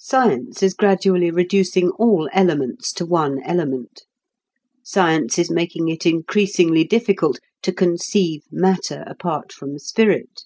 Science 0.00 0.64
is 0.64 0.74
gradually 0.74 1.30
reducing 1.30 1.90
all 1.90 2.28
elements 2.32 2.92
to 2.92 3.06
one 3.06 3.40
element. 3.44 4.02
Science 4.82 5.38
is 5.38 5.48
making 5.48 5.86
it 5.88 6.04
increasingly 6.04 6.82
difficult 6.82 7.38
to 7.62 7.72
conceive 7.72 8.42
matter 8.50 9.04
apart 9.06 9.52
from 9.52 9.78
spirit. 9.78 10.42